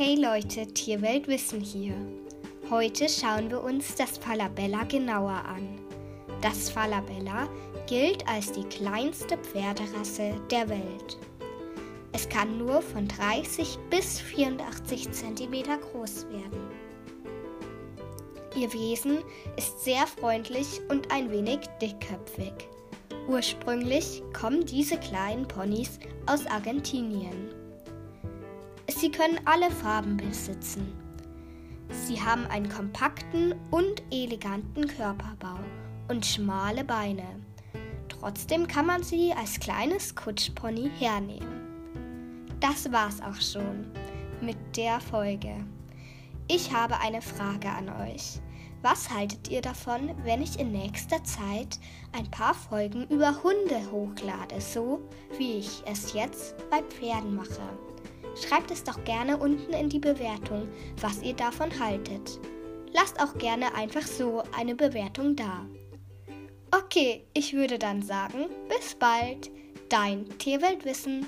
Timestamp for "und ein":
20.90-21.28